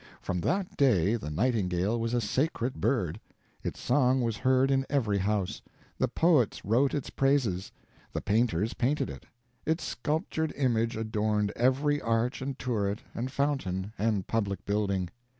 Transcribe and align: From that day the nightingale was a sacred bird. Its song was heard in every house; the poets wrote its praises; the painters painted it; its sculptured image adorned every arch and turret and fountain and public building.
From 0.19 0.41
that 0.41 0.75
day 0.77 1.15
the 1.15 1.29
nightingale 1.29 1.99
was 1.99 2.15
a 2.15 2.21
sacred 2.21 2.81
bird. 2.81 3.19
Its 3.63 3.79
song 3.79 4.21
was 4.21 4.37
heard 4.37 4.71
in 4.71 4.83
every 4.89 5.19
house; 5.19 5.61
the 5.99 6.07
poets 6.07 6.65
wrote 6.65 6.95
its 6.95 7.11
praises; 7.11 7.71
the 8.11 8.19
painters 8.19 8.73
painted 8.73 9.11
it; 9.11 9.27
its 9.63 9.83
sculptured 9.83 10.53
image 10.53 10.97
adorned 10.97 11.53
every 11.55 12.01
arch 12.01 12.41
and 12.41 12.57
turret 12.57 13.03
and 13.13 13.31
fountain 13.31 13.93
and 13.95 14.25
public 14.25 14.65
building. 14.65 15.11